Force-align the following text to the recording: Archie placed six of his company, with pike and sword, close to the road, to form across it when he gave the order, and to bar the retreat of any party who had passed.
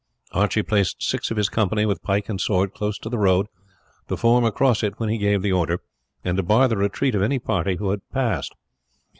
Archie 0.31 0.63
placed 0.63 1.03
six 1.03 1.29
of 1.29 1.37
his 1.37 1.47
company, 1.47 1.85
with 1.85 2.01
pike 2.01 2.27
and 2.27 2.41
sword, 2.41 2.73
close 2.73 2.97
to 2.97 3.07
the 3.07 3.19
road, 3.19 3.45
to 4.07 4.17
form 4.17 4.43
across 4.43 4.81
it 4.81 4.99
when 4.99 5.09
he 5.09 5.17
gave 5.19 5.43
the 5.43 5.51
order, 5.51 5.79
and 6.23 6.37
to 6.37 6.41
bar 6.41 6.67
the 6.67 6.75
retreat 6.75 7.13
of 7.13 7.21
any 7.21 7.37
party 7.37 7.75
who 7.75 7.91
had 7.91 8.01
passed. 8.11 8.55